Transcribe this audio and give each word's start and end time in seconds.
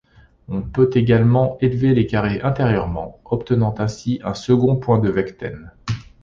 On 0.47 0.63
peut 0.63 0.89
également 0.95 1.59
élever 1.59 1.93
les 1.93 2.07
carrés 2.07 2.41
intérieurement, 2.41 3.21
obtenant 3.23 3.75
ainsi 3.77 4.19
un 4.23 4.33
second 4.33 4.75
point 4.77 4.97
de 4.97 5.11
Vecten. 5.11 5.71